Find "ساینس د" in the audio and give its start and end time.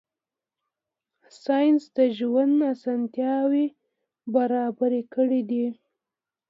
1.43-1.99